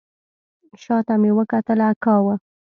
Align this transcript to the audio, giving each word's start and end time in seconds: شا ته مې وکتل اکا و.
شا 0.81 0.97
ته 1.07 1.13
مې 1.21 1.31
وکتل 1.39 1.79
اکا 1.89 2.15
و. 2.23 2.25